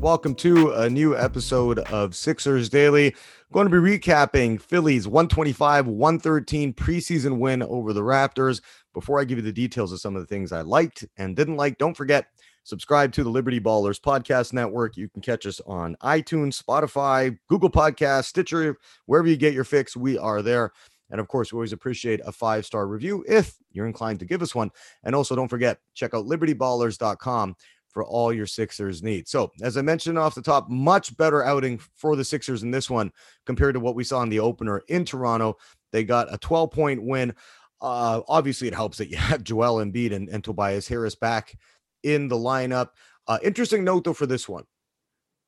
Welcome 0.00 0.34
to 0.36 0.72
a 0.72 0.90
new 0.90 1.16
episode 1.16 1.78
of 1.78 2.14
Sixers 2.14 2.68
Daily. 2.68 3.14
going 3.50 3.68
to 3.68 3.70
be 3.70 3.98
recapping 3.98 4.60
Philly's 4.60 5.08
125 5.08 5.86
113 5.86 6.74
preseason 6.74 7.38
win 7.38 7.62
over 7.62 7.92
the 7.92 8.02
Raptors. 8.02 8.60
Before 8.92 9.18
I 9.18 9.24
give 9.24 9.38
you 9.38 9.42
the 9.42 9.52
details 9.52 9.92
of 9.92 10.00
some 10.00 10.14
of 10.14 10.20
the 10.20 10.26
things 10.26 10.52
I 10.52 10.60
liked 10.60 11.06
and 11.16 11.34
didn't 11.34 11.56
like, 11.56 11.78
don't 11.78 11.96
forget 11.96 12.26
subscribe 12.62 13.12
to 13.12 13.24
the 13.24 13.30
Liberty 13.30 13.58
Ballers 13.58 14.00
podcast 14.00 14.52
network. 14.52 14.96
You 14.96 15.08
can 15.08 15.22
catch 15.22 15.46
us 15.46 15.60
on 15.66 15.96
iTunes, 16.02 16.62
Spotify, 16.62 17.38
Google 17.48 17.70
Podcast, 17.70 18.24
Stitcher, 18.24 18.76
wherever 19.06 19.28
you 19.28 19.36
get 19.36 19.54
your 19.54 19.64
fix. 19.64 19.96
We 19.96 20.18
are 20.18 20.42
there. 20.42 20.72
And 21.10 21.20
of 21.20 21.28
course, 21.28 21.52
we 21.52 21.56
always 21.56 21.72
appreciate 21.72 22.20
a 22.24 22.32
five 22.32 22.66
star 22.66 22.86
review 22.86 23.24
if 23.28 23.56
you're 23.70 23.86
inclined 23.86 24.18
to 24.20 24.24
give 24.26 24.42
us 24.42 24.54
one. 24.54 24.70
And 25.04 25.14
also, 25.14 25.36
don't 25.36 25.48
forget, 25.48 25.78
check 25.94 26.14
out 26.14 26.26
libertyballers.com 26.26 27.56
for 27.96 28.04
all 28.04 28.30
your 28.30 28.46
Sixers 28.46 29.02
needs. 29.02 29.30
So, 29.30 29.50
as 29.62 29.78
I 29.78 29.80
mentioned 29.80 30.18
off 30.18 30.34
the 30.34 30.42
top, 30.42 30.68
much 30.68 31.16
better 31.16 31.42
outing 31.42 31.78
for 31.94 32.14
the 32.14 32.26
Sixers 32.26 32.62
in 32.62 32.70
this 32.70 32.90
one 32.90 33.10
compared 33.46 33.72
to 33.72 33.80
what 33.80 33.94
we 33.94 34.04
saw 34.04 34.20
in 34.20 34.28
the 34.28 34.38
opener 34.38 34.82
in 34.88 35.06
Toronto. 35.06 35.56
They 35.92 36.04
got 36.04 36.30
a 36.30 36.36
12 36.36 36.70
point 36.72 37.02
win. 37.02 37.34
Uh, 37.80 38.20
obviously, 38.28 38.68
it 38.68 38.74
helps 38.74 38.98
that 38.98 39.08
you 39.08 39.16
have 39.16 39.42
Joel 39.42 39.82
Embiid 39.82 40.12
and, 40.12 40.28
and 40.28 40.44
Tobias 40.44 40.86
Harris 40.86 41.14
back 41.14 41.56
in 42.02 42.28
the 42.28 42.36
lineup. 42.36 42.90
Uh, 43.26 43.38
interesting 43.42 43.82
note, 43.82 44.04
though, 44.04 44.12
for 44.12 44.26
this 44.26 44.46
one. 44.46 44.64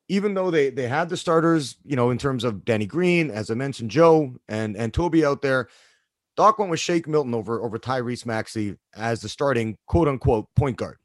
Even 0.07 0.33
though 0.33 0.49
they 0.49 0.71
they 0.71 0.87
had 0.87 1.07
the 1.07 1.17
starters, 1.17 1.77
you 1.85 1.95
know, 1.95 2.09
in 2.09 2.17
terms 2.17 2.43
of 2.43 2.65
Danny 2.65 2.87
Green, 2.87 3.29
as 3.29 3.51
I 3.51 3.53
mentioned, 3.53 3.91
Joe 3.91 4.33
and 4.47 4.75
and 4.75 4.91
Toby 4.91 5.23
out 5.23 5.43
there, 5.43 5.69
Doc 6.35 6.57
went 6.57 6.71
with 6.71 6.79
Shake 6.79 7.07
Milton 7.07 7.35
over 7.35 7.61
over 7.61 7.77
Tyrese 7.77 8.25
Maxey 8.25 8.75
as 8.95 9.21
the 9.21 9.29
starting 9.29 9.77
quote 9.85 10.07
unquote 10.07 10.47
point 10.55 10.77
guard 10.77 10.97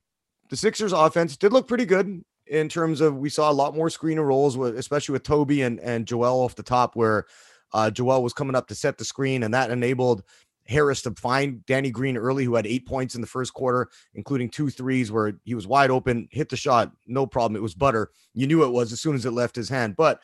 the 0.50 0.56
Sixers 0.56 0.92
offense 0.92 1.36
did 1.36 1.52
look 1.52 1.66
pretty 1.66 1.86
good 1.86 2.22
in 2.46 2.68
terms 2.68 3.00
of 3.00 3.16
we 3.16 3.30
saw 3.30 3.50
a 3.50 3.52
lot 3.52 3.74
more 3.74 3.88
screen 3.90 4.18
and 4.18 4.26
rolls, 4.26 4.56
with, 4.56 4.76
especially 4.78 5.14
with 5.14 5.22
Toby 5.22 5.62
and, 5.62 5.80
and 5.80 6.06
Joel 6.06 6.40
off 6.40 6.54
the 6.54 6.62
top, 6.62 6.96
where 6.96 7.26
uh, 7.72 7.90
Joel 7.90 8.22
was 8.22 8.32
coming 8.32 8.54
up 8.54 8.68
to 8.68 8.74
set 8.74 8.98
the 8.98 9.04
screen, 9.04 9.42
and 9.42 9.54
that 9.54 9.70
enabled 9.70 10.22
Harris 10.66 11.02
to 11.02 11.10
find 11.12 11.64
Danny 11.66 11.90
Green 11.90 12.16
early, 12.16 12.44
who 12.44 12.54
had 12.54 12.66
eight 12.66 12.86
points 12.86 13.14
in 13.14 13.20
the 13.20 13.26
first 13.26 13.52
quarter, 13.54 13.88
including 14.14 14.48
two 14.48 14.70
threes 14.70 15.10
where 15.10 15.34
he 15.44 15.54
was 15.54 15.66
wide 15.66 15.90
open, 15.90 16.28
hit 16.30 16.48
the 16.48 16.56
shot, 16.56 16.92
no 17.06 17.26
problem. 17.26 17.56
It 17.56 17.62
was 17.62 17.74
butter. 17.74 18.10
You 18.32 18.46
knew 18.46 18.64
it 18.64 18.72
was 18.72 18.92
as 18.92 19.00
soon 19.00 19.14
as 19.14 19.26
it 19.26 19.32
left 19.32 19.56
his 19.56 19.68
hand, 19.68 19.96
but 19.96 20.20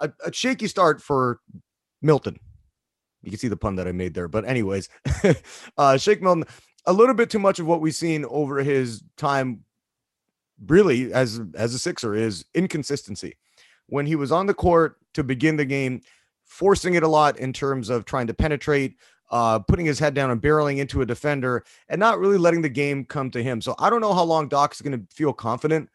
a, 0.00 0.10
a 0.24 0.32
shaky 0.32 0.68
start 0.68 1.02
for 1.02 1.40
Milton. 2.02 2.38
You 3.22 3.30
can 3.30 3.38
see 3.38 3.48
the 3.48 3.56
pun 3.56 3.76
that 3.76 3.88
I 3.88 3.92
made 3.92 4.14
there, 4.14 4.28
but 4.28 4.46
anyways, 4.46 4.88
uh, 5.78 5.96
Shake 5.96 6.22
Milton 6.22 6.44
a 6.86 6.92
little 6.92 7.14
bit 7.14 7.30
too 7.30 7.38
much 7.38 7.58
of 7.58 7.66
what 7.66 7.80
we've 7.80 7.94
seen 7.94 8.24
over 8.26 8.58
his 8.58 9.02
time 9.16 9.64
really 10.66 11.12
as 11.12 11.40
as 11.54 11.74
a 11.74 11.78
sixer 11.78 12.14
is 12.14 12.44
inconsistency 12.54 13.36
when 13.86 14.06
he 14.06 14.16
was 14.16 14.30
on 14.30 14.46
the 14.46 14.54
court 14.54 14.96
to 15.12 15.24
begin 15.24 15.56
the 15.56 15.64
game 15.64 16.00
forcing 16.44 16.94
it 16.94 17.02
a 17.02 17.08
lot 17.08 17.38
in 17.38 17.52
terms 17.52 17.90
of 17.90 18.04
trying 18.04 18.26
to 18.26 18.34
penetrate 18.34 18.96
uh, 19.30 19.58
putting 19.58 19.86
his 19.86 19.98
head 19.98 20.14
down 20.14 20.30
and 20.30 20.40
barreling 20.40 20.78
into 20.78 21.00
a 21.00 21.06
defender 21.06 21.64
and 21.88 21.98
not 21.98 22.18
really 22.18 22.38
letting 22.38 22.62
the 22.62 22.68
game 22.68 23.04
come 23.04 23.30
to 23.30 23.42
him 23.42 23.60
so 23.60 23.74
i 23.78 23.90
don't 23.90 24.00
know 24.00 24.14
how 24.14 24.22
long 24.22 24.48
doc's 24.48 24.80
going 24.80 24.98
to 24.98 25.14
feel 25.14 25.32
confident 25.32 25.88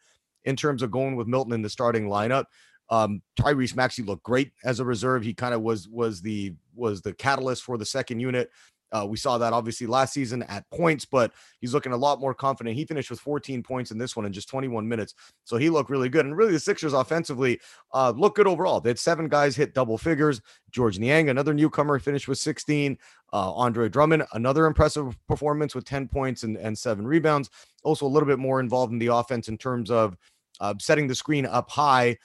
in 0.44 0.56
terms 0.56 0.82
of 0.82 0.90
going 0.90 1.16
with 1.16 1.26
milton 1.26 1.52
in 1.52 1.62
the 1.62 1.70
starting 1.70 2.06
lineup 2.06 2.44
um, 2.90 3.22
Tyrese 3.40 3.76
Maxey 3.76 4.02
looked 4.02 4.24
great 4.24 4.52
as 4.64 4.80
a 4.80 4.84
reserve. 4.84 5.22
He 5.22 5.32
kind 5.32 5.54
of 5.54 5.62
was 5.62 5.88
was 5.88 6.20
the 6.20 6.54
was 6.74 7.00
the 7.02 7.12
catalyst 7.14 7.62
for 7.62 7.78
the 7.78 7.86
second 7.86 8.20
unit. 8.20 8.50
Uh, 8.92 9.06
we 9.08 9.16
saw 9.16 9.38
that 9.38 9.52
obviously 9.52 9.86
last 9.86 10.12
season 10.12 10.42
at 10.44 10.68
points, 10.70 11.04
but 11.04 11.32
he's 11.60 11.72
looking 11.72 11.92
a 11.92 11.96
lot 11.96 12.20
more 12.20 12.34
confident. 12.34 12.76
He 12.76 12.84
finished 12.84 13.10
with 13.10 13.20
14 13.20 13.62
points 13.62 13.90
in 13.90 13.98
this 13.98 14.16
one 14.16 14.26
in 14.26 14.32
just 14.32 14.48
21 14.48 14.88
minutes. 14.88 15.14
So 15.44 15.56
he 15.56 15.70
looked 15.70 15.90
really 15.90 16.08
good. 16.08 16.26
And 16.26 16.36
really, 16.36 16.52
the 16.52 16.60
Sixers 16.60 16.92
offensively 16.92 17.60
uh, 17.92 18.12
look 18.16 18.36
good 18.36 18.46
overall. 18.46 18.80
They 18.80 18.90
had 18.90 18.98
seven 18.98 19.28
guys 19.28 19.56
hit 19.56 19.74
double 19.74 19.98
figures. 19.98 20.40
George 20.70 20.98
Niang, 20.98 21.28
another 21.28 21.54
newcomer, 21.54 21.98
finished 21.98 22.28
with 22.28 22.38
16. 22.38 22.98
Uh, 23.32 23.52
Andre 23.52 23.88
Drummond, 23.88 24.24
another 24.32 24.66
impressive 24.66 25.16
performance 25.28 25.74
with 25.74 25.84
10 25.84 26.08
points 26.08 26.42
and, 26.42 26.56
and 26.56 26.76
seven 26.76 27.06
rebounds. 27.06 27.50
Also, 27.84 28.06
a 28.06 28.08
little 28.08 28.26
bit 28.26 28.38
more 28.38 28.60
involved 28.60 28.92
in 28.92 28.98
the 28.98 29.06
offense 29.06 29.48
in 29.48 29.56
terms 29.56 29.90
of 29.90 30.16
uh, 30.60 30.74
setting 30.80 31.06
the 31.06 31.14
screen 31.14 31.46
up 31.46 31.70
high. 31.70 32.18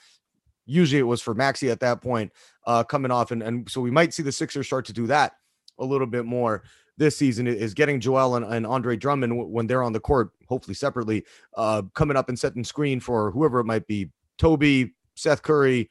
Usually 0.66 0.98
it 0.98 1.04
was 1.04 1.22
for 1.22 1.32
Maxey 1.32 1.70
at 1.70 1.78
that 1.78 2.02
point 2.02 2.32
uh, 2.66 2.82
coming 2.82 3.12
off. 3.12 3.30
And, 3.30 3.40
and 3.40 3.70
so 3.70 3.80
we 3.80 3.92
might 3.92 4.12
see 4.12 4.24
the 4.24 4.32
Sixers 4.32 4.66
start 4.66 4.84
to 4.86 4.92
do 4.92 5.06
that 5.06 5.34
a 5.78 5.84
little 5.84 6.06
bit 6.06 6.24
more 6.24 6.62
this 6.98 7.16
season 7.16 7.46
is 7.46 7.74
getting 7.74 8.00
Joel 8.00 8.36
and, 8.36 8.44
and 8.46 8.66
Andre 8.66 8.96
Drummond 8.96 9.50
when 9.50 9.66
they're 9.66 9.82
on 9.82 9.92
the 9.92 10.00
court, 10.00 10.30
hopefully 10.48 10.74
separately, 10.74 11.24
uh, 11.56 11.82
coming 11.94 12.16
up 12.16 12.28
and 12.28 12.38
setting 12.38 12.64
screen 12.64 13.00
for 13.00 13.30
whoever 13.30 13.60
it 13.60 13.64
might 13.64 13.86
be, 13.86 14.10
Toby, 14.38 14.94
Seth 15.14 15.42
Curry, 15.42 15.90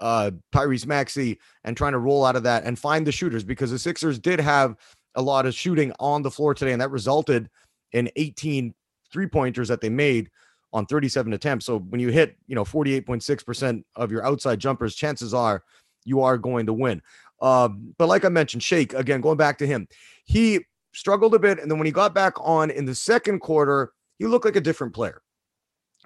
uh, 0.00 0.30
Tyrese 0.52 0.86
Maxey, 0.86 1.38
and 1.64 1.76
trying 1.76 1.92
to 1.92 1.98
roll 1.98 2.24
out 2.24 2.36
of 2.36 2.42
that 2.42 2.64
and 2.64 2.78
find 2.78 3.06
the 3.06 3.12
shooters 3.12 3.44
because 3.44 3.70
the 3.70 3.78
Sixers 3.78 4.18
did 4.18 4.40
have 4.40 4.76
a 5.14 5.22
lot 5.22 5.46
of 5.46 5.54
shooting 5.54 5.92
on 6.00 6.22
the 6.22 6.30
floor 6.30 6.54
today, 6.54 6.72
and 6.72 6.80
that 6.82 6.90
resulted 6.90 7.48
in 7.92 8.10
18 8.16 8.74
three 9.12 9.26
pointers 9.26 9.68
that 9.68 9.80
they 9.80 9.90
made 9.90 10.30
on 10.72 10.86
37 10.86 11.34
attempts. 11.34 11.66
So 11.66 11.78
when 11.78 12.00
you 12.00 12.08
hit, 12.08 12.36
you 12.46 12.54
know, 12.54 12.64
48.6% 12.64 13.84
of 13.96 14.10
your 14.10 14.24
outside 14.24 14.58
jumpers, 14.58 14.94
chances 14.94 15.34
are 15.34 15.62
you 16.04 16.22
are 16.22 16.38
going 16.38 16.66
to 16.66 16.72
win. 16.72 17.02
Um, 17.42 17.92
but 17.98 18.08
like 18.08 18.24
I 18.24 18.28
mentioned, 18.28 18.62
Shake, 18.62 18.94
again, 18.94 19.20
going 19.20 19.36
back 19.36 19.58
to 19.58 19.66
him, 19.66 19.88
he 20.24 20.60
struggled 20.94 21.34
a 21.34 21.38
bit. 21.38 21.58
And 21.58 21.70
then 21.70 21.78
when 21.78 21.86
he 21.86 21.92
got 21.92 22.14
back 22.14 22.34
on 22.40 22.70
in 22.70 22.86
the 22.86 22.94
second 22.94 23.40
quarter, 23.40 23.92
he 24.18 24.26
looked 24.26 24.44
like 24.44 24.56
a 24.56 24.60
different 24.60 24.94
player 24.94 25.20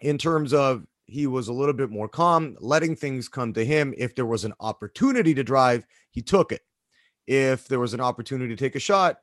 in 0.00 0.16
terms 0.16 0.54
of 0.54 0.84
he 1.04 1.26
was 1.26 1.48
a 1.48 1.52
little 1.52 1.74
bit 1.74 1.90
more 1.90 2.08
calm, 2.08 2.56
letting 2.58 2.96
things 2.96 3.28
come 3.28 3.52
to 3.52 3.64
him. 3.64 3.94
If 3.96 4.14
there 4.14 4.26
was 4.26 4.44
an 4.44 4.54
opportunity 4.58 5.34
to 5.34 5.44
drive, 5.44 5.86
he 6.10 6.22
took 6.22 6.50
it. 6.50 6.62
If 7.26 7.68
there 7.68 7.80
was 7.80 7.94
an 7.94 8.00
opportunity 8.00 8.54
to 8.54 8.64
take 8.64 8.74
a 8.74 8.80
shot, 8.80 9.18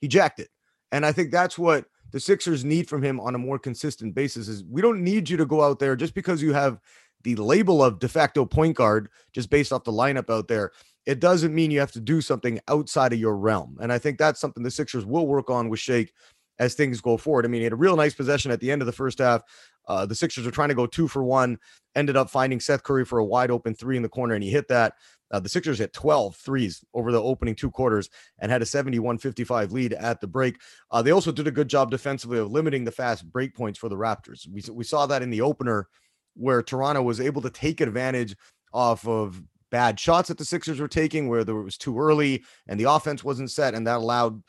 he 0.00 0.08
jacked 0.08 0.40
it. 0.40 0.48
And 0.92 1.06
I 1.06 1.12
think 1.12 1.30
that's 1.30 1.58
what 1.58 1.86
the 2.12 2.20
Sixers 2.20 2.64
need 2.64 2.88
from 2.88 3.02
him 3.02 3.20
on 3.20 3.34
a 3.34 3.38
more 3.38 3.58
consistent 3.58 4.14
basis 4.14 4.48
is 4.48 4.64
we 4.64 4.82
don't 4.82 5.02
need 5.02 5.28
you 5.28 5.36
to 5.36 5.46
go 5.46 5.62
out 5.62 5.78
there 5.78 5.96
just 5.96 6.14
because 6.14 6.42
you 6.42 6.52
have 6.52 6.78
the 7.22 7.36
label 7.36 7.82
of 7.82 7.98
de 7.98 8.08
facto 8.08 8.44
point 8.44 8.76
guard 8.76 9.08
just 9.32 9.50
based 9.50 9.72
off 9.72 9.84
the 9.84 9.92
lineup 9.92 10.30
out 10.30 10.46
there 10.46 10.70
it 11.06 11.20
doesn't 11.20 11.54
mean 11.54 11.70
you 11.70 11.80
have 11.80 11.92
to 11.92 12.00
do 12.00 12.20
something 12.20 12.60
outside 12.68 13.12
of 13.12 13.18
your 13.18 13.36
realm. 13.36 13.76
And 13.80 13.92
I 13.92 13.98
think 13.98 14.18
that's 14.18 14.40
something 14.40 14.62
the 14.62 14.70
Sixers 14.70 15.04
will 15.04 15.26
work 15.26 15.50
on 15.50 15.68
with 15.68 15.80
Shake 15.80 16.12
as 16.58 16.74
things 16.74 17.00
go 17.00 17.16
forward. 17.16 17.44
I 17.44 17.48
mean, 17.48 17.60
he 17.60 17.64
had 17.64 17.72
a 17.72 17.76
real 17.76 17.96
nice 17.96 18.14
possession 18.14 18.50
at 18.50 18.60
the 18.60 18.70
end 18.70 18.80
of 18.80 18.86
the 18.86 18.92
first 18.92 19.18
half. 19.18 19.42
Uh, 19.86 20.06
the 20.06 20.14
Sixers 20.14 20.46
were 20.46 20.52
trying 20.52 20.70
to 20.70 20.74
go 20.74 20.86
two 20.86 21.08
for 21.08 21.22
one, 21.22 21.58
ended 21.94 22.16
up 22.16 22.30
finding 22.30 22.60
Seth 22.60 22.82
Curry 22.82 23.04
for 23.04 23.18
a 23.18 23.24
wide 23.24 23.50
open 23.50 23.74
three 23.74 23.96
in 23.96 24.02
the 24.02 24.08
corner, 24.08 24.34
and 24.34 24.42
he 24.42 24.50
hit 24.50 24.68
that. 24.68 24.94
Uh, 25.30 25.40
the 25.40 25.48
Sixers 25.48 25.78
hit 25.78 25.92
12 25.92 26.36
threes 26.36 26.84
over 26.94 27.10
the 27.10 27.20
opening 27.20 27.56
two 27.56 27.70
quarters 27.70 28.08
and 28.38 28.52
had 28.52 28.62
a 28.62 28.66
71 28.66 29.18
55 29.18 29.72
lead 29.72 29.92
at 29.94 30.20
the 30.20 30.26
break. 30.26 30.60
Uh, 30.90 31.02
they 31.02 31.10
also 31.10 31.32
did 31.32 31.48
a 31.48 31.50
good 31.50 31.68
job 31.68 31.90
defensively 31.90 32.38
of 32.38 32.52
limiting 32.52 32.84
the 32.84 32.92
fast 32.92 33.30
break 33.32 33.54
points 33.54 33.78
for 33.78 33.88
the 33.88 33.96
Raptors. 33.96 34.46
We, 34.48 34.62
we 34.72 34.84
saw 34.84 35.06
that 35.06 35.22
in 35.22 35.30
the 35.30 35.40
opener 35.40 35.88
where 36.34 36.62
Toronto 36.62 37.02
was 37.02 37.20
able 37.20 37.42
to 37.42 37.50
take 37.50 37.80
advantage 37.80 38.36
off 38.72 39.08
of 39.08 39.42
bad 39.74 39.98
shots 39.98 40.28
that 40.28 40.38
the 40.38 40.44
Sixers 40.44 40.78
were 40.78 40.86
taking 40.86 41.28
where 41.28 41.42
there 41.42 41.56
was 41.56 41.76
too 41.76 41.98
early 41.98 42.44
and 42.68 42.78
the 42.78 42.88
offense 42.88 43.24
wasn't 43.24 43.50
set, 43.50 43.74
and 43.74 43.84
that 43.88 43.96
allowed 43.96 44.40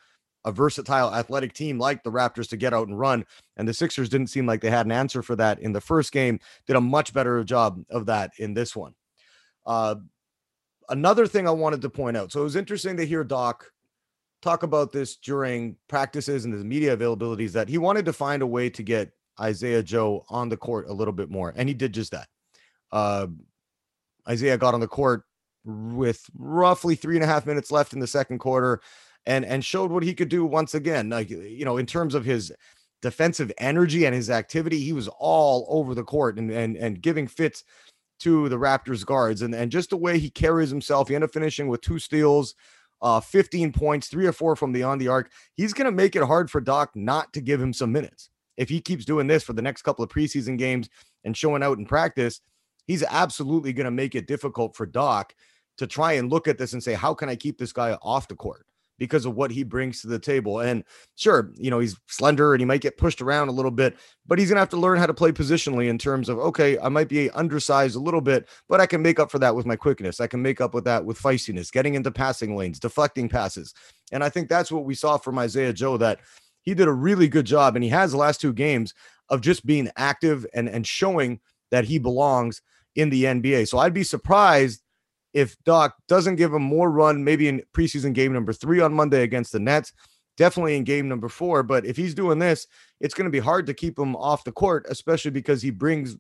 a 0.45 0.51
versatile 0.51 1.12
athletic 1.12 1.51
team 1.51 1.80
like 1.80 2.04
the 2.04 2.12
Raptors 2.12 2.48
to 2.50 2.57
get 2.57 2.75
out 2.75 2.88
and 2.88 3.00
run. 3.00 3.25
And 3.57 3.68
the 3.68 3.74
Sixers 3.74 4.07
didn't 4.07 4.27
seem 4.27 4.45
like 4.45 4.62
they 4.62 4.69
had 4.69 4.86
an 4.86 4.92
answer 4.92 5.24
for 5.24 5.36
that 5.38 5.57
in 5.62 5.72
the 5.72 5.81
first 5.81 6.12
game. 6.12 6.39
Did 6.68 6.75
a 6.75 6.81
much 6.81 7.12
better 7.12 7.44
job 7.44 7.83
of 7.89 8.06
that 8.06 8.33
in 8.38 8.54
this 8.54 8.75
one. 8.75 8.94
Uh, 9.66 9.95
another 10.89 11.25
thing 11.25 11.48
I 11.48 11.51
wanted 11.51 11.81
to 11.81 11.89
point 11.89 12.18
out. 12.18 12.31
So 12.31 12.42
it 12.42 12.44
was 12.44 12.56
interesting 12.56 12.95
to 12.98 13.06
hear 13.07 13.24
Doc 13.24 13.71
talk 14.44 14.62
about 14.62 14.92
this 14.92 15.16
during 15.16 15.75
practices 15.88 16.45
and 16.45 16.54
his 16.54 16.63
media 16.63 16.95
availabilities 16.95 17.54
that 17.54 17.68
he 17.68 17.80
wanted 17.80 18.06
to 18.06 18.13
find 18.13 18.44
a 18.44 18.48
way 18.48 18.69
to 18.69 18.83
get 18.83 19.12
Isaiah 19.42 19.81
Joe 19.81 20.24
on 20.30 20.50
the 20.50 20.57
court 20.57 20.86
a 20.88 20.94
little 20.94 21.16
bit 21.16 21.31
more, 21.31 21.51
and 21.56 21.68
he 21.68 21.74
did 21.74 21.95
just 21.95 22.12
that. 22.12 22.28
Uh, 22.92 23.25
Isaiah 24.27 24.57
got 24.57 24.74
on 24.74 24.80
the 24.80 24.88
court 24.88 25.24
with 25.63 26.25
roughly 26.38 26.95
three 26.95 27.16
and 27.16 27.24
a 27.24 27.27
half 27.27 27.45
minutes 27.45 27.72
left 27.72 27.94
in 27.94 28.00
the 28.00 28.07
second 28.07 28.39
quarter, 28.39 28.81
and 29.25 29.45
and 29.45 29.63
showed 29.63 29.92
what 29.92 30.04
he 30.04 30.13
could 30.13 30.30
do 30.30 30.45
once 30.45 30.74
again. 30.74 31.10
Like 31.10 31.30
you 31.30 31.66
know, 31.66 31.77
in 31.77 31.86
terms 31.86 32.16
of 32.16 32.25
his 32.25 32.51
defensive 33.01 33.51
energy 33.57 34.06
and 34.06 34.16
his 34.16 34.30
activity, 34.30 34.80
he 34.80 34.94
was 34.94 35.07
all 35.19 35.66
over 35.69 35.95
the 35.95 36.04
court 36.04 36.38
and 36.38 36.51
and 36.51 36.75
and 36.77 37.01
giving 37.01 37.27
fits 37.27 37.63
to 38.19 38.48
the 38.50 38.57
Raptors 38.57 39.06
guards, 39.06 39.42
and 39.42 39.54
and 39.54 39.72
just 39.72 39.89
the 39.89 39.98
way 39.98 40.19
he 40.19 40.30
carries 40.30 40.69
himself. 40.69 41.07
He 41.07 41.16
ended 41.16 41.30
up 41.30 41.33
finishing 41.33 41.68
with 41.68 41.81
two 41.81 42.00
steals 42.00 42.56
uh, 43.01 43.19
15 43.19 43.71
points, 43.71 44.07
three 44.07 44.25
or 44.25 44.31
four 44.31 44.56
from 44.56 44.71
beyond 44.71 45.00
the 45.01 45.07
arc. 45.07 45.31
He's 45.54 45.74
going 45.74 45.86
to 45.86 45.92
make 45.92 46.16
it 46.16 46.24
hard 46.24 46.50
for 46.50 46.62
Doc 46.62 46.92
not 46.95 47.33
to 47.33 47.42
give 47.42 47.62
him 47.62 47.74
some 47.74 47.92
minutes. 47.92 48.30
If 48.57 48.69
he 48.69 48.80
keeps 48.80 49.06
doing 49.06 49.28
this 49.28 49.44
for 49.44 49.54
the 49.54 49.62
next 49.62 49.81
couple 49.81 50.04
of 50.04 50.10
preseason 50.10 50.57
games 50.57 50.89
and 51.24 51.36
showing 51.36 51.62
out 51.62 51.78
in 51.78 51.86
practice, 51.86 52.42
he's 52.86 53.04
absolutely 53.04 53.74
going 53.74 53.86
to 53.86 53.92
make 53.92 54.16
it 54.16 54.28
difficult 54.28 54.76
for 54.76 54.86
Doc 54.86 55.34
to 55.78 55.88
try 55.88 56.14
and 56.14 56.32
look 56.32 56.48
at 56.48 56.58
this 56.58 56.74
and 56.74 56.82
say, 56.82 56.94
how 56.94 57.14
can 57.14 57.30
I 57.30 57.36
keep 57.36 57.58
this 57.58 57.74
guy 57.74 57.98
off 58.02 58.28
the 58.28 58.36
court? 58.36 58.66
because 58.98 59.26
of 59.26 59.36
what 59.36 59.52
he 59.52 59.64
brings 59.64 60.02
to 60.02 60.08
the 60.08 60.20
table. 60.20 60.60
And 60.60 60.84
sure, 61.16 61.52
you 61.56 61.70
know, 61.70 61.80
he's 61.80 61.98
slender 62.08 62.54
and 62.54 62.62
he 62.62 62.66
might 62.66 62.82
get 62.82 62.98
pushed 62.98 63.22
around 63.22 63.50
a 63.50 63.54
little 63.54 63.72
bit, 63.72 63.98
but 64.26 64.40
he's 64.40 64.50
going 64.50 64.56
to 64.56 64.62
have 64.62 64.70
to 64.70 64.78
learn 64.78 64.98
how 64.98 65.06
to 65.06 65.14
play 65.14 65.32
positionally 65.32 65.88
in 65.90 65.98
terms 65.98 66.30
of, 66.30 66.38
okay, 66.40 66.80
I 66.80 66.90
might 66.90 67.10
be 67.10 67.30
undersized 67.32 67.96
a 67.96 68.00
little 68.00 68.22
bit, 68.22 68.48
but 68.70 68.80
I 68.80 68.86
can 68.86 69.02
make 69.02 69.20
up 69.20 69.31
for 69.31 69.40
that 69.40 69.56
with 69.56 69.66
my 69.66 69.76
quickness. 69.76 70.20
I 70.20 70.28
can 70.28 70.42
make 70.42 70.62
up 70.62 70.74
with 70.74 70.86
that 70.86 71.06
with 71.06 71.20
feistiness, 71.20 71.72
getting 71.72 71.96
into 71.96 72.12
passing 72.12 72.56
lanes, 72.56 72.80
deflecting 72.80 73.30
passes. 73.30 73.74
And 74.12 74.24
I 74.24 74.30
think 74.30 74.50
that's 74.50 74.72
what 74.72 74.86
we 74.86 74.96
saw 74.96 75.18
from 75.18 75.40
Isaiah 75.40 75.74
Joe 75.74 75.98
that 75.98 76.20
he 76.62 76.74
did 76.74 76.88
a 76.88 76.94
really 76.94 77.28
good 77.28 77.46
job. 77.46 77.76
And 77.76 77.84
he 77.84 77.90
has 77.90 78.12
the 78.12 78.18
last 78.18 78.42
two 78.42 78.54
games 78.54 78.94
of 79.30 79.42
just 79.42 79.66
being 79.66 79.90
active 79.98 80.46
and, 80.54 80.70
and 80.70 80.86
showing 80.86 81.40
that 81.72 81.86
he 81.86 81.98
belongs 81.98 82.62
in 82.95 83.09
the 83.09 83.25
NBA. 83.25 83.68
So 83.68 83.77
I'd 83.77 83.94
be 83.94 84.03
surprised 84.03 84.81
if 85.33 85.62
Doc 85.63 85.95
doesn't 86.07 86.38
give 86.38 86.53
him 86.53 86.63
more 86.63 86.89
run, 86.89 87.24
maybe 87.24 87.47
in 87.47 87.62
preseason 87.74 88.13
game 88.13 88.31
number 88.31 88.53
three 88.53 88.80
on 88.80 88.94
Monday 88.94 89.24
against 89.24 89.51
the 89.51 89.59
Nets, 89.59 89.92
definitely 90.38 90.77
in 90.77 90.86
game 90.86 91.09
number 91.09 91.27
four. 91.27 91.62
But 91.62 91.86
if 91.86 91.97
he's 91.97 92.13
doing 92.13 92.39
this, 92.39 92.68
it's 93.01 93.13
going 93.13 93.25
to 93.25 93.31
be 93.31 93.39
hard 93.39 93.65
to 93.68 93.74
keep 93.74 94.00
him 94.00 94.15
off 94.15 94.45
the 94.45 94.53
court, 94.53 94.86
especially 94.89 95.31
because 95.31 95.62
he 95.62 95.71
brings, 95.71 96.15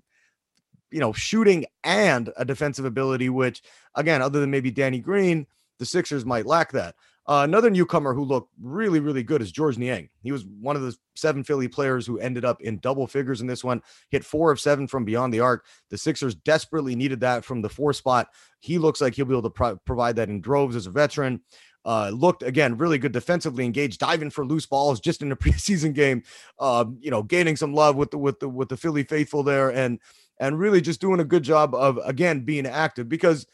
you 0.91 0.99
know, 0.99 1.13
shooting 1.13 1.65
and 1.85 2.31
a 2.35 2.43
defensive 2.43 2.85
ability, 2.85 3.29
which, 3.29 3.61
again, 3.95 4.21
other 4.21 4.41
than 4.41 4.51
maybe 4.51 4.69
Danny 4.69 4.99
Green, 4.99 5.47
the 5.79 5.85
Sixers 5.85 6.25
might 6.25 6.45
lack 6.45 6.73
that. 6.73 6.95
Uh, 7.27 7.41
another 7.43 7.71
newcomer 7.71 8.13
who 8.13 8.23
looked 8.23 8.51
really, 8.61 8.99
really 8.99 9.23
good 9.23 9.41
is 9.41 9.51
George 9.51 9.77
Niang. 9.77 10.09
He 10.21 10.31
was 10.31 10.45
one 10.45 10.75
of 10.75 10.83
the 10.83 10.95
seven 11.15 11.43
Philly 11.43 11.67
players 11.67 12.05
who 12.05 12.19
ended 12.19 12.45
up 12.45 12.61
in 12.61 12.77
double 12.79 13.07
figures 13.07 13.41
in 13.41 13.47
this 13.47 13.63
one, 13.63 13.81
hit 14.09 14.23
four 14.23 14.51
of 14.51 14.59
seven 14.59 14.87
from 14.87 15.05
beyond 15.05 15.33
the 15.33 15.39
arc. 15.39 15.65
The 15.89 15.97
Sixers 15.97 16.35
desperately 16.35 16.95
needed 16.95 17.19
that 17.21 17.43
from 17.43 17.61
the 17.61 17.69
four 17.69 17.93
spot. 17.93 18.27
He 18.59 18.77
looks 18.77 19.01
like 19.01 19.15
he'll 19.15 19.25
be 19.25 19.33
able 19.33 19.41
to 19.43 19.49
pro- 19.49 19.77
provide 19.77 20.17
that 20.17 20.29
in 20.29 20.39
droves 20.39 20.75
as 20.75 20.85
a 20.85 20.91
veteran. 20.91 21.41
Uh, 21.83 22.09
looked 22.09 22.41
again 22.41 22.77
really 22.77 22.97
good 22.97 23.11
defensively 23.11 23.63
engaged, 23.63 23.99
diving 23.99 24.31
for 24.31 24.43
loose 24.45 24.65
balls 24.65 24.99
just 24.99 25.21
in 25.21 25.31
a 25.31 25.35
preseason 25.35 25.93
game. 25.93 26.23
Uh, 26.59 26.85
you 26.99 27.11
know, 27.11 27.23
gaining 27.23 27.55
some 27.55 27.73
love 27.73 27.95
with 27.95 28.11
the 28.11 28.17
with 28.17 28.39
the 28.39 28.49
with 28.49 28.69
the 28.69 28.77
Philly 28.77 29.03
faithful 29.03 29.43
there, 29.43 29.71
and 29.71 29.99
and 30.39 30.59
really 30.59 30.81
just 30.81 31.01
doing 31.01 31.19
a 31.19 31.25
good 31.25 31.43
job 31.43 31.73
of 31.73 31.99
again 32.03 32.41
being 32.41 32.65
active 32.65 33.07
because 33.07 33.45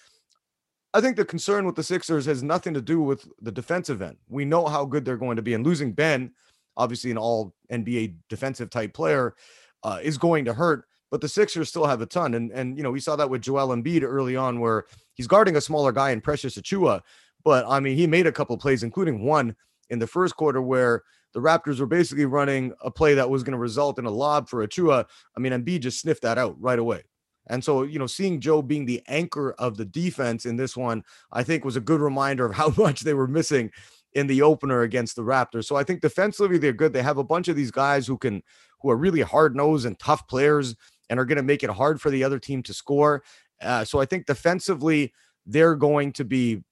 I 0.94 1.00
think 1.00 1.16
the 1.16 1.26
concern 1.26 1.66
with 1.66 1.76
the 1.76 1.84
Sixers 1.84 2.26
has 2.26 2.44
nothing 2.44 2.74
to 2.74 2.82
do 2.82 3.02
with 3.02 3.28
the 3.42 3.52
defensive 3.52 4.02
end. 4.02 4.18
We 4.28 4.44
know 4.44 4.66
how 4.66 4.86
good 4.86 5.06
they're 5.06 5.18
going 5.18 5.38
to 5.38 5.42
be, 5.42 5.54
and 5.54 5.66
losing 5.66 5.94
Ben, 5.94 6.32
obviously 6.76 7.12
an 7.12 7.18
all 7.18 7.54
NBA 7.72 8.16
defensive 8.30 8.70
type 8.70 8.94
player, 8.94 9.36
uh, 9.84 10.00
is 10.02 10.18
going 10.18 10.46
to 10.46 10.54
hurt. 10.54 10.86
But 11.10 11.22
the 11.22 11.30
Sixers 11.30 11.70
still 11.70 11.86
have 11.86 12.02
a 12.02 12.06
ton, 12.06 12.34
and 12.34 12.52
and 12.52 12.78
you 12.78 12.84
know 12.84 12.92
we 12.92 13.00
saw 13.00 13.16
that 13.16 13.30
with 13.30 13.42
Joel 13.42 13.76
Embiid 13.76 14.04
early 14.04 14.36
on, 14.36 14.60
where 14.60 14.86
he's 15.14 15.28
guarding 15.28 15.56
a 15.56 15.62
smaller 15.62 15.92
guy 15.92 16.12
in 16.12 16.22
Precious 16.22 16.58
Achiuwa, 16.58 17.02
but 17.44 17.66
I 17.68 17.80
mean 17.80 17.98
he 17.98 18.08
made 18.08 18.28
a 18.28 18.32
couple 18.32 18.58
plays, 18.58 18.84
including 18.84 19.26
one 19.26 19.56
in 19.90 20.00
the 20.00 20.08
first 20.08 20.36
quarter 20.36 20.62
where 20.62 21.04
the 21.34 21.40
Raptors 21.40 21.80
were 21.80 21.86
basically 21.86 22.26
running 22.26 22.74
a 22.82 22.92
play 22.92 23.14
that 23.14 23.30
was 23.30 23.44
going 23.44 23.54
to 23.54 23.58
result 23.58 24.00
in 24.00 24.06
a 24.06 24.12
lob 24.12 24.50
for 24.50 24.66
Achiuwa. 24.66 25.06
I 25.36 25.40
mean 25.40 25.54
Embiid 25.54 25.82
just 25.82 26.02
sniffed 26.02 26.24
that 26.24 26.38
out 26.38 26.56
right 26.62 26.80
away. 26.80 27.04
And 27.48 27.64
so, 27.64 27.84
you 27.84 28.00
know, 28.00 28.08
seeing 28.08 28.40
Joe 28.40 28.62
being 28.62 28.86
the 28.86 29.02
anchor 29.08 29.54
of 29.54 29.78
the 29.78 29.86
defense 29.86 30.46
in 30.46 30.56
this 30.58 30.78
one, 30.78 31.04
I 31.32 31.44
think 31.44 31.66
was 31.66 31.76
a 31.76 31.82
good 31.82 32.02
reminder 32.02 32.46
of 32.46 32.56
how 32.56 32.74
much 32.78 33.02
they 33.02 33.14
were 33.14 33.28
missing 33.28 33.72
in 34.14 34.28
the 34.28 34.42
opener 34.42 34.82
against 34.82 35.16
the 35.16 35.24
Raptors. 35.24 35.66
So 35.66 35.76
I 35.76 35.84
think 35.84 36.02
defensively 36.02 36.58
they're 36.58 36.74
good. 36.74 36.94
They 36.94 37.02
have 37.02 37.18
a 37.18 37.24
bunch 37.24 37.48
of 37.48 37.56
these 37.56 37.72
guys 37.72 38.06
who 38.06 38.18
can 38.18 38.44
who 38.82 38.90
are 38.90 38.98
really 38.98 39.22
hard 39.22 39.56
nosed 39.56 39.86
and 39.86 39.98
tough 40.00 40.28
players 40.28 40.76
and 41.10 41.20
are 41.20 41.26
going 41.26 41.38
to 41.38 41.44
make 41.44 41.64
it 41.64 41.70
hard 41.70 42.02
for 42.02 42.10
the 42.10 42.24
other 42.24 42.40
team 42.40 42.64
to 42.64 42.74
score. 42.74 43.24
Uh, 43.62 43.86
so 43.86 44.00
I 44.00 44.06
think 44.06 44.26
defensively 44.26 45.14
they're 45.46 45.76
going 45.76 46.14
to 46.14 46.26
be 46.26 46.64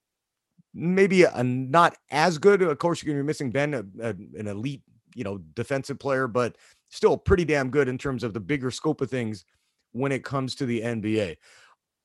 maybe 0.74 1.24
a, 1.24 1.42
not 1.42 1.96
as 2.10 2.38
good. 2.38 2.62
Of 2.62 2.78
course, 2.78 3.02
you're 3.02 3.14
going 3.14 3.20
to 3.20 3.24
be 3.24 3.26
missing 3.26 3.50
Ben, 3.50 3.74
a, 3.74 3.84
a, 4.02 4.08
an 4.08 4.48
elite, 4.48 4.82
you 5.14 5.24
know, 5.24 5.38
defensive 5.54 5.98
player, 5.98 6.26
but 6.26 6.56
still 6.90 7.16
pretty 7.16 7.44
damn 7.44 7.70
good 7.70 7.88
in 7.88 7.96
terms 7.96 8.24
of 8.24 8.34
the 8.34 8.40
bigger 8.40 8.70
scope 8.70 9.00
of 9.00 9.10
things 9.10 9.44
when 9.92 10.12
it 10.12 10.24
comes 10.24 10.54
to 10.56 10.66
the 10.66 10.80
NBA. 10.80 11.36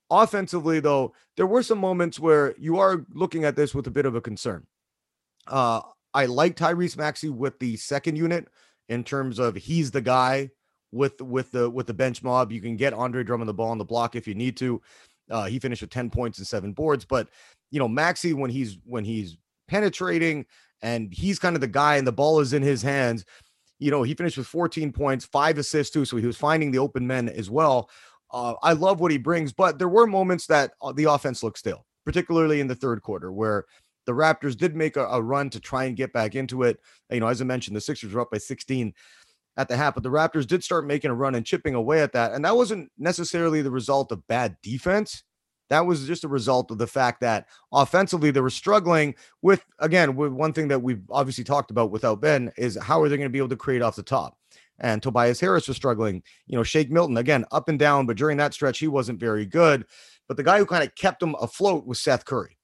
Offensively, 0.10 0.80
though, 0.80 1.14
there 1.36 1.48
were 1.48 1.64
some 1.64 1.80
moments 1.80 2.20
where 2.20 2.56
you 2.58 2.78
are 2.78 3.06
looking 3.14 3.44
at 3.44 3.56
this 3.56 3.74
with 3.74 3.88
a 3.88 3.92
bit 3.92 4.06
of 4.06 4.16
a 4.16 4.22
concern. 4.22 4.66
Uh, 5.48 5.82
I 6.14 6.26
like 6.26 6.56
Tyrese 6.56 6.98
Maxey 6.98 7.30
with 7.30 7.60
the 7.60 7.76
second 7.78 8.16
unit 8.16 8.48
in 8.88 9.04
terms 9.04 9.40
of 9.40 9.56
he's 9.56 9.92
the 9.92 10.02
guy 10.02 10.52
with 10.92 11.20
with 11.22 11.52
the 11.52 11.70
with 11.70 11.88
the 11.88 11.94
bench 11.94 12.24
mob. 12.24 12.52
You 12.52 12.62
can 12.62 12.78
get 12.78 12.94
Andre 12.94 13.24
Drummond 13.24 13.50
the 13.50 13.54
ball 13.54 13.72
on 13.72 13.78
the 13.78 13.86
block 13.86 14.16
if 14.16 14.28
you 14.28 14.36
need 14.36 14.58
to. 14.58 14.82
Uh, 15.30 15.46
he 15.46 15.60
finished 15.60 15.82
with 15.82 15.90
10 15.90 16.10
points 16.12 16.38
and 16.38 16.46
seven 16.48 16.72
boards, 16.72 17.04
but 17.04 17.30
you 17.72 17.80
know, 17.80 17.88
Maxey 17.88 18.34
when 18.34 18.50
he's 18.50 18.78
when 18.86 19.04
he's 19.04 19.38
penetrating 19.68 20.46
and 20.82 21.12
he's 21.14 21.40
kind 21.40 21.56
of 21.56 21.62
the 21.62 21.68
guy 21.68 21.98
and 21.98 22.06
the 22.06 22.12
ball 22.12 22.40
is 22.40 22.54
in 22.54 22.62
his 22.62 22.82
hands, 22.82 23.26
you 23.80 23.92
know, 23.92 24.04
he 24.04 24.14
finished 24.14 24.38
with 24.38 24.48
14 24.48 24.92
points, 24.92 25.26
five 25.26 25.58
assists 25.58 25.94
too. 25.94 26.06
So 26.06 26.18
he 26.18 26.26
was 26.26 26.38
finding 26.38 26.72
the 26.72 26.80
open 26.80 27.06
men 27.06 27.30
as 27.30 27.50
well. 27.50 27.90
Uh, 28.32 28.56
I 28.64 28.74
love 28.74 29.00
what 29.00 29.12
he 29.12 29.18
brings, 29.18 29.54
but 29.54 29.80
there 29.80 29.90
were 29.90 30.08
moments 30.08 30.48
that 30.48 30.72
uh, 30.82 30.92
the 30.92 31.06
offense 31.06 31.44
looked 31.44 31.60
stale, 31.60 31.86
particularly 32.06 32.60
in 32.60 32.68
the 32.68 32.76
third 32.76 33.02
quarter, 33.02 33.32
where 33.32 33.66
the 34.06 34.12
Raptors 34.12 34.58
did 34.58 34.76
make 34.76 34.98
a, 34.98 35.06
a, 35.06 35.22
run 35.22 35.50
to 35.52 35.60
try 35.60 35.86
and 35.86 35.96
get 35.96 36.14
back 36.14 36.36
into 36.36 36.64
it. 36.64 36.80
You 37.10 37.20
know, 37.20 37.28
as 37.28 37.42
I 37.42 37.46
mentioned, 37.46 37.76
the 37.76 37.82
Sixers 37.82 38.14
were 38.14 38.22
up 38.22 38.32
by 38.32 38.38
16 38.38 38.94
at 39.58 39.68
the 39.68 39.78
half, 39.78 39.94
but 39.94 40.04
the 40.04 40.10
Raptors 40.10 40.46
did 40.46 40.64
start 40.64 40.86
making 40.86 41.12
a 41.12 41.16
run 41.16 41.36
and 41.36 41.46
chipping 41.46 41.76
away 41.76 42.02
at 42.02 42.12
that. 42.14 42.34
And 42.34 42.44
that 42.46 42.56
wasn't 42.56 42.92
necessarily 42.98 43.62
the 43.62 43.72
result 43.72 44.12
of 44.12 44.26
bad 44.28 44.58
defense. 44.62 45.24
That 45.70 45.86
was 45.86 46.06
just 46.06 46.24
a 46.24 46.28
result 46.28 46.72
of 46.72 46.78
the 46.78 46.88
fact 46.88 47.22
that 47.22 47.48
offensively 47.72 48.32
they 48.32 48.42
were 48.42 48.50
struggling 48.50 49.16
with 49.42 49.66
again 49.80 50.16
with 50.16 50.32
one 50.32 50.54
thing 50.54 50.68
that 50.68 50.82
we've 50.82 51.02
obviously 51.10 51.44
talked 51.44 51.72
about 51.72 51.92
without 51.92 52.22
Ben 52.22 52.52
is 52.58 52.78
how 52.82 53.02
are 53.02 53.10
they 53.10 53.18
going 53.18 53.30
to 53.30 53.34
be 53.34 53.40
able 53.40 53.50
to 53.50 53.56
create 53.56 53.82
off 53.82 53.96
the 53.96 54.04
top? 54.04 54.38
And 54.80 55.02
Tobias 55.02 55.40
Harris 55.40 55.68
was 55.68 55.78
struggling. 55.78 56.22
You 56.48 56.58
know, 56.58 56.64
Shake 56.64 56.92
Milton 56.92 57.18
again 57.18 57.46
up 57.52 57.70
and 57.70 57.80
down, 57.80 58.06
but 58.06 58.18
during 58.18 58.38
that 58.38 58.54
stretch 58.54 58.80
he 58.80 58.88
wasn't 58.88 59.20
very 59.20 59.46
good. 59.46 59.86
But 60.28 60.38
the 60.38 60.44
guy 60.44 60.58
who 60.58 60.66
kind 60.66 60.84
of 60.84 60.94
kept 60.96 61.24
him 61.24 61.36
afloat 61.40 61.86
was 61.86 62.02
Seth 62.02 62.26
Curry. 62.26 62.58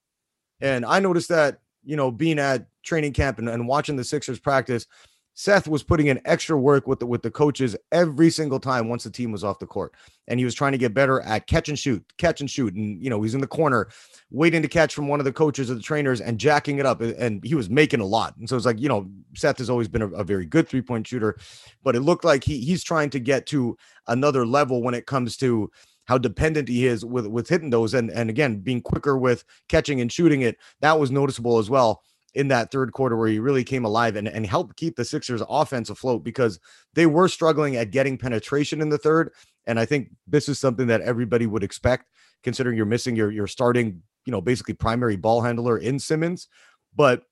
And 0.60 0.86
I 0.86 1.00
noticed 1.00 1.30
that, 1.30 1.60
you 1.84 1.96
know, 1.96 2.12
being 2.12 2.38
at 2.38 2.68
training 2.84 3.14
camp 3.14 3.40
and, 3.40 3.50
and 3.50 3.68
watching 3.68 3.96
the 3.96 4.04
Sixers 4.04 4.40
practice, 4.40 4.86
Seth 5.34 5.68
was 5.68 5.82
putting 5.82 6.08
in 6.08 6.22
extra 6.26 6.58
work 6.58 6.88
with 6.88 7.00
the 7.00 7.06
with 7.06 7.22
the 7.22 7.32
coaches 7.32 7.76
every 7.92 8.30
single 8.30 8.60
time 8.60 8.90
once 8.90 9.04
the 9.04 9.10
team 9.10 9.32
was 9.32 9.44
off 9.44 9.60
the 9.60 9.66
court. 9.66 9.94
And 10.28 10.40
he 10.40 10.46
was 10.46 10.54
trying 10.54 10.74
to 10.74 10.78
get 10.78 10.94
better 10.94 11.22
at 11.22 11.48
catch 11.48 11.70
and 11.70 11.80
shoot, 11.80 12.04
catch 12.18 12.42
and 12.42 12.50
shoot. 12.50 12.74
And 12.76 13.02
you 13.02 13.10
know, 13.10 13.22
he's 13.22 13.34
in 13.34 13.42
the 13.42 13.48
corner 13.48 13.90
waiting 14.30 14.62
to 14.62 14.68
catch 14.68 14.94
from 14.94 15.08
one 15.08 15.20
of 15.20 15.26
the 15.26 15.32
coaches 15.32 15.72
or 15.72 15.76
the 15.76 15.82
trainers 15.82 16.22
and 16.22 16.40
jacking 16.40 16.80
it 16.80 16.86
up. 16.86 17.02
And 17.02 17.44
he 17.44 17.56
was 17.56 17.70
making 17.70 18.02
a 18.02 18.06
lot. 18.06 18.36
And 18.38 18.48
so 18.48 18.56
it's 18.56 18.66
like, 18.66 18.80
you 18.80 18.90
know, 18.90 19.10
Seth 19.36 19.58
has 19.58 19.70
always 19.70 19.88
been 19.88 20.02
a, 20.02 20.08
a 20.10 20.24
very 20.24 20.46
good 20.46 20.68
three-point 20.68 21.08
shooter, 21.08 21.38
but 21.84 21.96
it 21.96 22.02
looked 22.02 22.26
like 22.26 22.44
he 22.44 22.60
he's 22.60 22.84
trying 22.84 23.10
to 23.12 23.20
get 23.20 23.46
to 23.48 23.78
another 24.08 24.46
level 24.46 24.84
when 24.84 24.94
it 24.94 25.06
comes 25.06 25.38
to 25.38 25.72
how 26.06 26.18
dependent 26.18 26.68
he 26.68 26.88
is 26.88 27.06
with 27.06 27.26
with 27.26 27.48
hitting 27.48 27.70
those 27.70 27.94
and 27.94 28.10
and 28.12 28.30
again 28.30 28.58
being 28.58 28.82
quicker 28.82 29.18
with 29.18 29.46
catching 29.70 30.02
and 30.02 30.12
shooting 30.12 30.42
it. 30.42 30.58
That 30.82 31.00
was 31.00 31.10
noticeable 31.10 31.58
as 31.58 31.70
well 31.70 32.04
in 32.34 32.48
that 32.48 32.72
third 32.72 32.94
quarter 32.94 33.18
where 33.18 33.28
he 33.28 33.40
really 33.40 33.64
came 33.64 33.86
alive 33.86 34.16
and, 34.16 34.28
and 34.28 34.46
helped 34.46 34.78
keep 34.78 34.96
the 34.96 35.06
Sixers 35.06 35.42
offense 35.50 35.90
afloat 35.90 36.24
because 36.24 36.60
they 36.94 37.06
were 37.06 37.28
struggling 37.28 37.76
at 37.76 37.92
getting 37.92 38.18
penetration 38.18 38.82
in 38.82 38.90
the 38.90 38.98
third. 38.98 39.32
And 39.68 39.80
I 39.80 39.86
think 39.86 40.10
this 40.28 40.48
is 40.48 40.60
something 40.60 40.88
that 40.88 41.02
everybody 41.02 41.46
would 41.46 41.64
expect, 41.64 42.06
considering 42.44 42.78
you're 42.78 42.86
missing 42.86 43.16
your 43.16 43.32
your 43.32 43.48
starting, 43.48 44.02
you 44.26 44.32
know, 44.32 44.42
basically 44.42 44.74
primary 44.74 45.18
ball 45.18 45.42
handler 45.42 45.78
in 45.78 46.00
Simmons. 46.00 46.48
But 46.96 47.24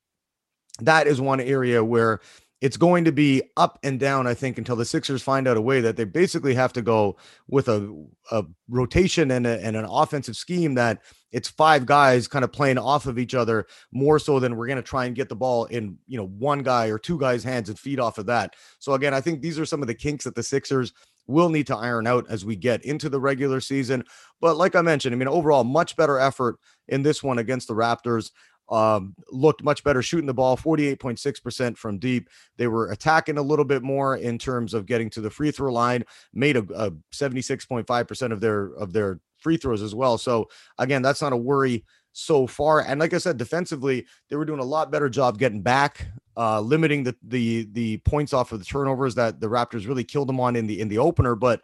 that 0.79 1.07
is 1.07 1.19
one 1.19 1.41
area 1.41 1.83
where 1.83 2.19
it's 2.61 2.77
going 2.77 3.05
to 3.05 3.11
be 3.11 3.41
up 3.55 3.79
and 3.83 3.99
down, 3.99 4.27
I 4.27 4.33
think, 4.33 4.57
until 4.57 4.75
the 4.75 4.85
Sixers 4.85 5.21
find 5.21 5.47
out 5.47 5.57
a 5.57 5.61
way 5.61 5.79
that 5.81 5.95
they 5.95 6.03
basically 6.03 6.53
have 6.55 6.73
to 6.73 6.81
go 6.81 7.15
with 7.47 7.69
a, 7.69 8.05
a 8.31 8.43
rotation 8.67 9.31
and, 9.31 9.47
a, 9.47 9.63
and 9.63 9.77
an 9.77 9.85
offensive 9.85 10.35
scheme 10.35 10.75
that 10.75 11.01
it's 11.31 11.49
five 11.49 11.85
guys 11.85 12.27
kind 12.27 12.43
of 12.43 12.51
playing 12.51 12.77
off 12.77 13.05
of 13.05 13.19
each 13.19 13.35
other 13.35 13.67
more 13.91 14.19
so 14.19 14.39
than 14.39 14.55
we're 14.55 14.67
going 14.67 14.77
to 14.77 14.83
try 14.83 15.05
and 15.05 15.15
get 15.15 15.29
the 15.29 15.35
ball 15.35 15.65
in, 15.65 15.97
you 16.07 16.17
know, 16.17 16.27
one 16.27 16.63
guy 16.63 16.87
or 16.87 16.97
two 16.97 17.19
guys' 17.19 17.43
hands 17.43 17.69
and 17.69 17.77
feed 17.77 17.99
off 17.99 18.17
of 18.17 18.25
that. 18.27 18.55
So 18.79 18.93
again, 18.93 19.13
I 19.13 19.21
think 19.21 19.41
these 19.41 19.59
are 19.59 19.65
some 19.65 19.81
of 19.81 19.87
the 19.87 19.93
kinks 19.93 20.25
that 20.25 20.35
the 20.35 20.43
Sixers 20.43 20.93
will 21.27 21.49
need 21.49 21.67
to 21.67 21.77
iron 21.77 22.07
out 22.07 22.25
as 22.29 22.43
we 22.43 22.55
get 22.55 22.83
into 22.83 23.07
the 23.07 23.19
regular 23.19 23.61
season. 23.61 24.03
But 24.41 24.57
like 24.57 24.75
I 24.75 24.81
mentioned, 24.81 25.13
I 25.13 25.17
mean, 25.17 25.27
overall, 25.27 25.63
much 25.63 25.95
better 25.95 26.17
effort 26.17 26.57
in 26.87 27.03
this 27.03 27.21
one 27.21 27.37
against 27.37 27.67
the 27.67 27.75
Raptors. 27.75 28.31
Um, 28.71 29.15
looked 29.31 29.63
much 29.63 29.83
better 29.83 30.03
shooting 30.03 30.27
the 30.27 30.33
ball 30.33 30.55
48.6% 30.55 31.75
from 31.75 31.97
deep. 31.97 32.29
They 32.57 32.67
were 32.67 32.91
attacking 32.91 33.39
a 33.39 33.41
little 33.41 33.65
bit 33.65 33.81
more 33.81 34.17
in 34.17 34.37
terms 34.37 34.75
of 34.75 34.85
getting 34.85 35.09
to 35.11 35.21
the 35.21 35.31
free 35.31 35.49
throw 35.49 35.73
line, 35.73 36.03
made 36.33 36.55
a, 36.55 36.61
a 36.75 36.91
76.5% 37.11 38.31
of 38.31 38.41
their 38.41 38.67
of 38.75 38.93
their 38.93 39.21
free 39.39 39.57
throws 39.57 39.81
as 39.81 39.95
well. 39.95 40.17
So 40.17 40.49
again, 40.77 41.01
that's 41.01 41.21
not 41.21 41.33
a 41.33 41.37
worry 41.37 41.85
so 42.13 42.47
far. 42.47 42.81
And 42.81 42.99
like 42.99 43.13
I 43.13 43.17
said, 43.17 43.37
defensively, 43.37 44.05
they 44.29 44.35
were 44.35 44.45
doing 44.45 44.59
a 44.59 44.65
lot 44.65 44.91
better 44.91 45.09
job 45.09 45.37
getting 45.37 45.61
back, 45.61 46.07
uh, 46.37 46.59
limiting 46.61 47.03
the 47.03 47.15
the 47.23 47.67
the 47.71 47.97
points 47.99 48.33
off 48.33 48.51
of 48.51 48.59
the 48.59 48.65
turnovers 48.65 49.15
that 49.15 49.39
the 49.39 49.47
Raptors 49.47 49.87
really 49.87 50.03
killed 50.03 50.29
them 50.29 50.39
on 50.39 50.55
in 50.55 50.67
the 50.67 50.79
in 50.79 50.87
the 50.87 50.97
opener. 50.97 51.35
But 51.35 51.61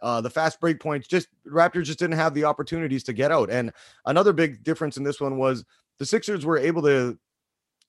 uh, 0.00 0.20
the 0.20 0.30
fast 0.30 0.60
break 0.60 0.80
points, 0.80 1.08
just 1.08 1.28
Raptors 1.46 1.84
just 1.84 1.98
didn't 1.98 2.16
have 2.16 2.34
the 2.34 2.44
opportunities 2.44 3.02
to 3.04 3.12
get 3.12 3.32
out. 3.32 3.50
And 3.50 3.72
another 4.04 4.32
big 4.32 4.62
difference 4.62 4.96
in 4.96 5.04
this 5.04 5.20
one 5.20 5.38
was 5.38 5.64
the 5.98 6.06
Sixers 6.06 6.44
were 6.44 6.58
able 6.58 6.82
to 6.82 7.18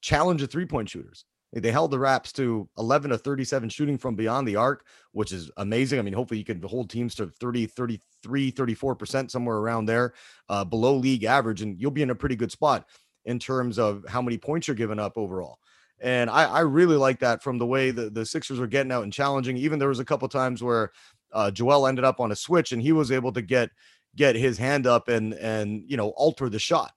challenge 0.01 0.41
the 0.41 0.47
three 0.47 0.65
point 0.65 0.89
shooters. 0.89 1.25
They 1.53 1.71
held 1.71 1.91
the 1.91 1.99
Raps 1.99 2.33
to 2.33 2.67
11 2.77 3.11
to 3.11 3.17
37 3.17 3.69
shooting 3.69 3.97
from 3.97 4.15
beyond 4.15 4.47
the 4.47 4.57
arc, 4.57 4.85
which 5.11 5.31
is 5.31 5.49
amazing. 5.57 5.97
I 5.97 6.01
mean, 6.01 6.13
hopefully 6.13 6.39
you 6.39 6.45
can 6.45 6.61
hold 6.61 6.89
teams 6.89 7.15
to 7.15 7.27
30, 7.27 7.67
33, 7.67 8.51
34% 8.51 9.31
somewhere 9.31 9.57
around 9.57 9.85
there, 9.85 10.13
uh, 10.49 10.65
below 10.65 10.95
league 10.95 11.23
average, 11.23 11.61
and 11.61 11.79
you'll 11.79 11.91
be 11.91 12.01
in 12.01 12.09
a 12.09 12.15
pretty 12.15 12.35
good 12.35 12.51
spot 12.51 12.85
in 13.25 13.39
terms 13.39 13.79
of 13.79 14.03
how 14.07 14.21
many 14.21 14.37
points 14.37 14.67
you're 14.67 14.75
giving 14.75 14.99
up 14.99 15.17
overall. 15.17 15.59
And 15.99 16.29
I, 16.29 16.45
I 16.45 16.59
really 16.59 16.95
like 16.95 17.19
that 17.19 17.41
from 17.41 17.57
the 17.57 17.65
way 17.65 17.91
the, 17.91 18.09
the 18.09 18.25
Sixers 18.25 18.59
were 18.59 18.67
getting 18.67 18.91
out 18.91 19.03
and 19.03 19.13
challenging. 19.13 19.57
Even 19.57 19.79
there 19.79 19.87
was 19.87 19.99
a 19.99 20.05
couple 20.05 20.27
times 20.27 20.61
where 20.61 20.91
uh, 21.33 21.49
Joel 21.49 21.87
ended 21.87 22.05
up 22.05 22.19
on 22.19 22.31
a 22.31 22.35
switch 22.35 22.71
and 22.71 22.81
he 22.81 22.91
was 22.91 23.11
able 23.11 23.31
to 23.33 23.41
get 23.41 23.69
get 24.15 24.35
his 24.35 24.57
hand 24.57 24.87
up 24.87 25.09
and 25.09 25.33
and 25.35 25.83
you 25.87 25.97
know 25.97 26.09
alter 26.09 26.49
the 26.49 26.59
shot. 26.59 26.93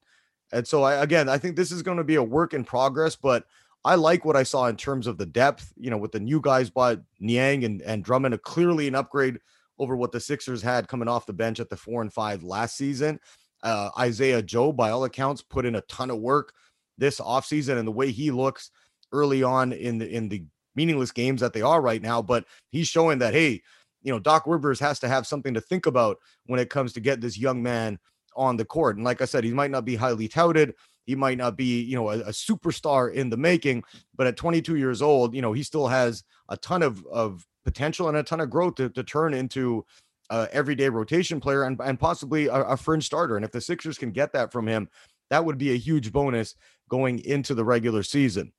And 0.52 0.66
so 0.66 0.82
I 0.82 1.02
again 1.02 1.28
I 1.28 1.38
think 1.38 1.56
this 1.56 1.72
is 1.72 1.82
going 1.82 1.98
to 1.98 2.04
be 2.04 2.16
a 2.16 2.22
work 2.22 2.54
in 2.54 2.64
progress, 2.64 3.16
but 3.16 3.44
I 3.84 3.94
like 3.94 4.24
what 4.24 4.36
I 4.36 4.42
saw 4.42 4.66
in 4.66 4.76
terms 4.76 5.06
of 5.06 5.16
the 5.16 5.26
depth, 5.26 5.72
you 5.76 5.90
know, 5.90 5.96
with 5.96 6.12
the 6.12 6.20
new 6.20 6.40
guys, 6.40 6.68
but 6.68 7.00
Niang 7.18 7.64
and, 7.64 7.80
and 7.82 8.04
Drummond, 8.04 8.34
a 8.34 8.38
clearly 8.38 8.88
an 8.88 8.94
upgrade 8.94 9.38
over 9.78 9.96
what 9.96 10.12
the 10.12 10.20
Sixers 10.20 10.60
had 10.60 10.88
coming 10.88 11.08
off 11.08 11.26
the 11.26 11.32
bench 11.32 11.60
at 11.60 11.70
the 11.70 11.76
four 11.76 12.02
and 12.02 12.12
five 12.12 12.42
last 12.42 12.76
season. 12.76 13.18
Uh, 13.62 13.90
Isaiah 13.98 14.42
Joe, 14.42 14.72
by 14.72 14.90
all 14.90 15.04
accounts, 15.04 15.42
put 15.42 15.64
in 15.64 15.76
a 15.76 15.80
ton 15.82 16.10
of 16.10 16.18
work 16.18 16.52
this 16.98 17.20
offseason 17.20 17.78
and 17.78 17.88
the 17.88 17.92
way 17.92 18.10
he 18.10 18.30
looks 18.30 18.70
early 19.12 19.42
on 19.42 19.72
in 19.72 19.98
the 19.98 20.08
in 20.08 20.28
the 20.28 20.44
meaningless 20.74 21.10
games 21.10 21.40
that 21.40 21.52
they 21.52 21.62
are 21.62 21.80
right 21.80 22.02
now. 22.02 22.20
But 22.22 22.44
he's 22.70 22.88
showing 22.88 23.18
that, 23.18 23.34
hey, 23.34 23.62
you 24.02 24.12
know, 24.12 24.18
Doc 24.18 24.44
Rivers 24.46 24.80
has 24.80 24.98
to 25.00 25.08
have 25.08 25.26
something 25.26 25.54
to 25.54 25.60
think 25.60 25.86
about 25.86 26.18
when 26.46 26.60
it 26.60 26.70
comes 26.70 26.92
to 26.92 27.00
get 27.00 27.20
this 27.20 27.38
young 27.38 27.62
man 27.62 27.98
on 28.36 28.56
the 28.56 28.64
court. 28.64 28.96
And 28.96 29.04
like 29.04 29.20
I 29.20 29.24
said, 29.24 29.44
he 29.44 29.52
might 29.52 29.70
not 29.70 29.84
be 29.84 29.96
highly 29.96 30.28
touted. 30.28 30.74
He 31.06 31.14
might 31.14 31.38
not 31.38 31.56
be, 31.56 31.82
you 31.82 31.96
know, 31.96 32.10
a, 32.10 32.20
a, 32.20 32.30
superstar 32.30 33.12
in 33.12 33.30
the 33.30 33.36
making, 33.36 33.82
but 34.16 34.26
at 34.26 34.36
22 34.36 34.76
years 34.76 35.02
old, 35.02 35.34
you 35.34 35.42
know, 35.42 35.52
he 35.52 35.62
still 35.62 35.88
has 35.88 36.22
a 36.48 36.56
ton 36.56 36.82
of, 36.82 37.04
of 37.06 37.46
potential 37.64 38.08
and 38.08 38.16
a 38.16 38.22
ton 38.22 38.40
of 38.40 38.50
growth 38.50 38.76
to, 38.76 38.90
to 38.90 39.02
turn 39.02 39.34
into 39.34 39.84
a 40.30 40.48
everyday 40.52 40.88
rotation 40.88 41.40
player 41.40 41.64
and, 41.64 41.80
and 41.82 41.98
possibly 41.98 42.46
a, 42.46 42.54
a 42.54 42.76
fringe 42.76 43.04
starter. 43.04 43.36
And 43.36 43.44
if 43.44 43.50
the 43.50 43.60
Sixers 43.60 43.98
can 43.98 44.12
get 44.12 44.32
that 44.32 44.52
from 44.52 44.66
him, 44.66 44.88
that 45.30 45.44
would 45.44 45.58
be 45.58 45.72
a 45.72 45.78
huge 45.78 46.12
bonus 46.12 46.54
going 46.88 47.20
into 47.24 47.54
the 47.54 47.64
regular 47.64 48.02
season. 48.02 48.52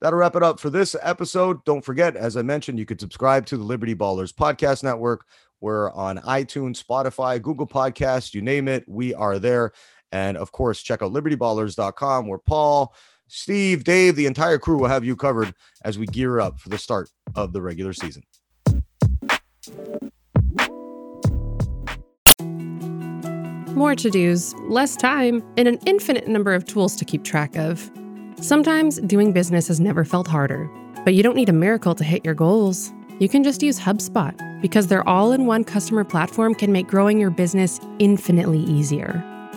That'll 0.00 0.18
wrap 0.18 0.34
it 0.34 0.42
up 0.42 0.58
for 0.58 0.70
this 0.70 0.96
episode. 1.02 1.62
Don't 1.64 1.84
forget, 1.84 2.16
as 2.16 2.36
I 2.36 2.42
mentioned, 2.42 2.78
you 2.78 2.86
could 2.86 3.00
subscribe 3.00 3.44
to 3.46 3.58
the 3.58 3.64
Liberty 3.64 3.94
Ballers 3.94 4.32
Podcast 4.32 4.82
Network. 4.82 5.26
We're 5.60 5.92
on 5.92 6.18
iTunes, 6.18 6.82
Spotify, 6.82 7.40
Google 7.40 7.66
Podcasts, 7.66 8.32
you 8.32 8.40
name 8.40 8.66
it, 8.66 8.88
we 8.88 9.12
are 9.12 9.38
there. 9.38 9.72
And 10.12 10.36
of 10.36 10.52
course, 10.52 10.82
check 10.82 11.02
out 11.02 11.12
libertyballers.com 11.12 12.26
where 12.26 12.38
Paul, 12.38 12.94
Steve, 13.28 13.84
Dave, 13.84 14.16
the 14.16 14.26
entire 14.26 14.58
crew 14.58 14.78
will 14.78 14.88
have 14.88 15.04
you 15.04 15.14
covered 15.14 15.54
as 15.84 15.98
we 15.98 16.06
gear 16.06 16.40
up 16.40 16.58
for 16.58 16.68
the 16.68 16.78
start 16.78 17.10
of 17.34 17.52
the 17.52 17.62
regular 17.62 17.92
season. 17.92 18.22
More 23.74 23.94
to 23.94 24.10
dos, 24.10 24.54
less 24.68 24.96
time, 24.96 25.42
and 25.56 25.68
an 25.68 25.78
infinite 25.86 26.28
number 26.28 26.52
of 26.52 26.64
tools 26.64 26.96
to 26.96 27.04
keep 27.04 27.24
track 27.24 27.56
of. 27.56 27.90
Sometimes 28.40 29.00
doing 29.02 29.32
business 29.32 29.68
has 29.68 29.80
never 29.80 30.04
felt 30.04 30.26
harder, 30.26 30.68
but 31.04 31.14
you 31.14 31.22
don't 31.22 31.36
need 31.36 31.48
a 31.48 31.54
miracle 31.54 31.94
to 31.94 32.04
hit 32.04 32.24
your 32.24 32.34
goals. 32.34 32.92
You 33.20 33.28
can 33.28 33.44
just 33.44 33.62
use 33.62 33.78
HubSpot 33.78 34.34
because 34.60 34.88
their 34.88 35.08
all 35.08 35.32
in 35.32 35.46
one 35.46 35.64
customer 35.64 36.04
platform 36.04 36.54
can 36.54 36.72
make 36.72 36.88
growing 36.88 37.20
your 37.20 37.30
business 37.30 37.80
infinitely 37.98 38.60
easier. 38.60 39.24